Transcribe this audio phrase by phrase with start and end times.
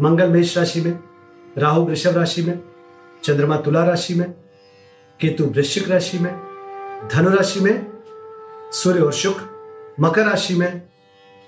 [0.00, 0.98] मंगल मेष राशि में,
[1.58, 2.62] राहु वृषभ राशि में,
[3.24, 4.30] चंद्रमा तुला राशि में,
[5.20, 6.32] केतु वृश्चिक राशि में,
[7.12, 7.86] धनु राशि में,
[8.72, 9.42] सूर्य और शुक्र,
[10.00, 10.82] मकर राशि में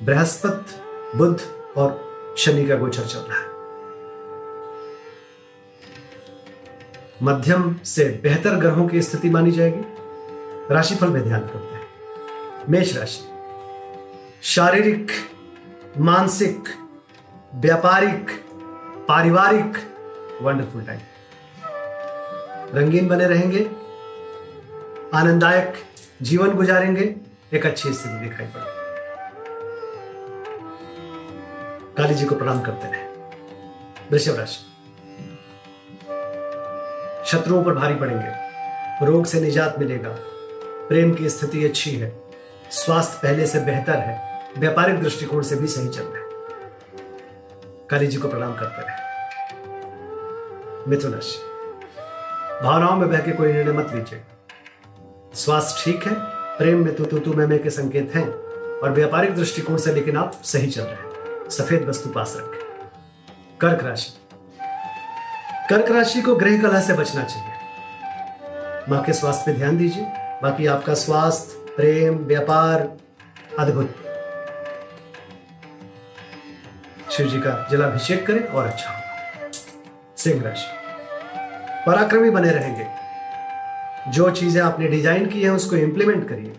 [0.03, 0.75] बृहस्पति,
[1.19, 1.41] बुध
[1.77, 2.07] और
[2.39, 3.57] शनि का गोचर चल रहा है।
[7.23, 9.83] मध्यम से बेहतर ग्रहों की स्थिति मानी जाएगी।
[10.75, 11.89] राशिफल में ध्यान करते हैं।
[12.69, 13.25] मेष राशि,
[14.43, 15.11] शारीरिक,
[15.99, 16.65] मानसिक,
[17.55, 18.46] व्यापारिक
[19.09, 19.73] पारिवारिक
[20.43, 21.01] वंडरफुल टाइम
[22.79, 23.71] रंगीन बने रहेंगे,
[25.15, 25.75] आनंददायक
[26.23, 27.17] जीवन गुजारेंगे,
[27.53, 28.77] एक अच्छी स्थिति दिखाई पड़े
[31.97, 33.07] काली जी को प्रणाम करते रहे।
[34.11, 34.73] वृषभ राशि।
[37.27, 38.47] शत्रुओं पर भारी पड़ेंगे।
[39.07, 40.17] रोग से निजात मिलेगा।
[40.89, 42.21] प्रेम की स्थिति अच्छी है।
[42.71, 46.26] स्वास्थ्य पहले से बेहतर है। व्यापारिक दृष्टिकोण से भी सही चल रहा है।
[47.91, 49.05] काली जी को प्रणाम करते रहे।
[50.89, 51.39] मिथुन राशि
[52.65, 54.23] भावनाओं में बह के कोई निर्णय मत लीजिए।
[55.35, 56.15] स्वास्थ्य ठीक है
[56.59, 58.29] प्रेम में तू तू तू मैं, के संकेत हैं
[58.81, 63.85] और व्यापारिक दृष्टिकोण से लेकिन आप सही चल रहे हैं। सफ़ेद वस्तु पास रखें। कर्क
[63.85, 64.11] राशि
[65.71, 67.55] कर्क राशि को ग्रह कला से बचना चाहिए।
[68.89, 70.05] माँ के स्वास्थ्य पे ध्यान दीजिए
[70.43, 72.89] बाकी आपका स्वास्थ्य प्रेम व्यापार
[73.59, 74.06] अद्भुत।
[77.11, 79.51] शिव जी का जलाभिषेक करें और अच्छा होगा
[80.17, 80.67] सिंह राशि।
[81.87, 82.87] पराक्रमी बने रहेंगे।
[84.11, 86.53] जो चीज़ें आपने डिज़ाइन की है, उसको इंप्लीमेंट करिए।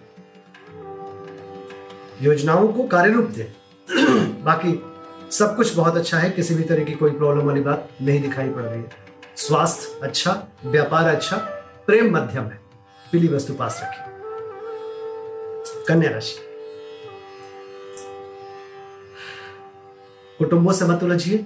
[2.22, 3.46] योजनाओं को कार्य रूप दें।
[4.44, 4.84] बाकी
[5.31, 8.50] सब कुछ बहुत अच्छा है, किसी भी तरह की कोई प्रॉब्लम वाली बात नहीं दिखाई
[8.50, 8.90] पड़ रही है।
[9.36, 11.38] स्वास्थ्य अच्छा व्यापार अच्छा
[11.88, 12.59] प्रेम मध्यम है।
[13.12, 14.13] पीली वस्तु पास रखिए।
[15.88, 16.47] कन्या राशि।
[20.38, 21.46] कुटुंबों से मत उलझिए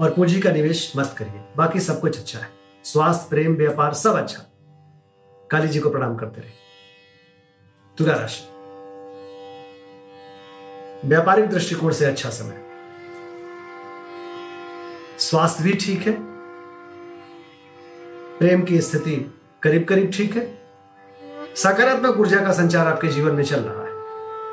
[0.00, 2.50] और पूंजी का निवेश मत करिए। बाकी सब कुछ अच्छा है।
[2.84, 4.46] स्वास्थ्य, प्रेम, व्यापार सब अच्छा।
[5.50, 6.54] काली जी को प्रणाम करते रहिए।
[7.98, 8.46] तुला राशि।
[11.08, 12.64] व्यापारिक दृष्टिकोण से अच्छा समय।
[15.18, 16.16] स्वास्थ्य भी ठीक है।
[18.38, 20.62] प्रेम की स्थिति करीब करीब ठीक है।
[21.56, 23.92] सकारात्मक ऊर्जा का संचार आपके जीवन में चल रहा है।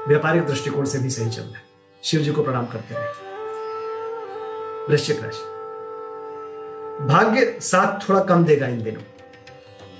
[0.08, 1.64] व्यापारिक दृष्टिकोण से भी सही चल रहा है।
[2.04, 3.27] शिव जी को प्रणाम करते रहे
[4.90, 5.58] वृश्चिक राशि।
[7.06, 9.02] भाग्य साथ थोड़ा कम देगा इन दिनों।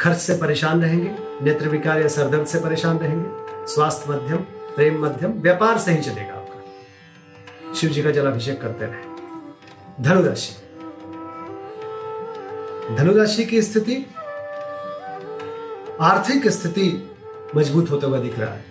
[0.02, 3.30] खर्च से परेशान रहेंगे, नेत्र विकार या सरदर्द से परेशान रहेंगे,
[3.74, 4.38] स्वास्थ्य मध्यम,
[4.76, 9.04] प्रेम मध्यम, व्यापार सही चलेगा आपका। शिव जी का जलाभिषेक करते रहे।
[10.04, 10.56] धनुराशि।
[12.96, 14.06] धनुराशि की स्थिति,
[16.02, 17.12] आर्थिक स्थिति
[17.56, 18.66] मज़बूत होते हुए दिख रहा है।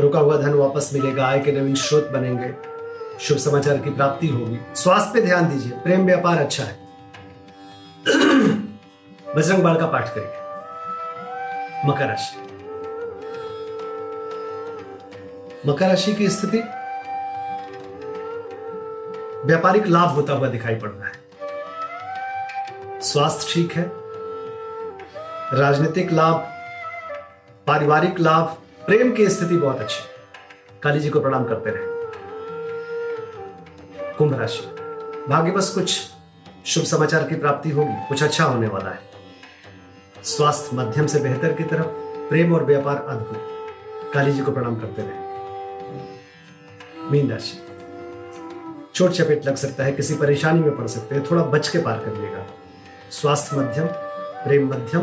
[0.00, 2.71] रुका हुआ धन वापस मिलेगा, आय के नवीन स्रोत बनेंगे।
[3.20, 6.78] शुभ समाचार की प्राप्ति होगी। स्वास्थ्य पे ध्यान दीजिए। प्रेम व्यापार अच्छा है।
[9.36, 10.42] बजरंग बाल का पाठ करिए
[11.86, 12.36] मकर राशि।
[15.66, 16.58] मकर राशि की स्थिति?
[19.46, 21.22] व्यापारिक लाभ होता हुआ दिखाई पड़ रहा है।
[23.00, 23.90] स्वास्थ्य ठीक है।
[25.58, 26.34] राजनीतिक लाभ,
[27.66, 28.56] पारिवारिक लाभ,
[28.86, 30.00] प्रेम की स्थिति बहुत अच्छी
[30.82, 31.91] काली जी को प्रणाम करते रहे।
[34.22, 34.60] कुंभ राशि।
[35.28, 36.00] भाग्य बस कुछ
[36.66, 38.98] शुभ समाचार की प्राप्ति होगी, कुछ अच्छा होने वाला है।
[40.24, 41.86] स्वास्थ्य मध्यम से बेहतर की तरफ़,
[42.28, 43.42] प्रेम और व्यापार अद्भुत।
[44.14, 45.18] काली जी को प्रणाम करते रहे।
[47.10, 47.62] मीन राशि।
[48.94, 51.98] चोट चपेट लग सकता है, किसी परेशानी में पड़ सकते हैं, थोड़ा बच के पार
[51.98, 52.46] करिएगा
[53.10, 53.86] स्वास्थ्य मध्यम,
[54.44, 55.02] प्रेम मध्यम,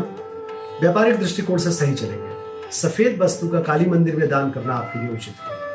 [0.80, 2.34] व्यापारिक दृष्टिकोण से सही चलेंगे।
[2.72, 5.69] सफ़ेद वस्तु का काली मंदिर में दान करना आपके लिए उचित है।